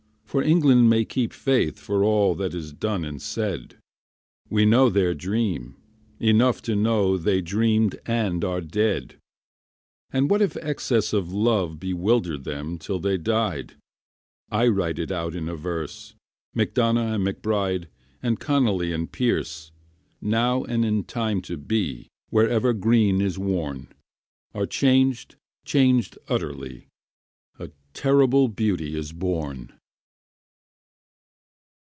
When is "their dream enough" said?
4.89-6.61